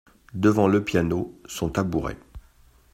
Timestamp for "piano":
0.83-1.39